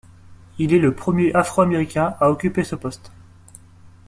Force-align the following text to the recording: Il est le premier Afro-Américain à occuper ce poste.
Il 0.57 0.73
est 0.73 0.79
le 0.79 0.95
premier 0.95 1.31
Afro-Américain 1.35 2.15
à 2.19 2.31
occuper 2.31 2.63
ce 2.63 2.75
poste. 2.75 3.11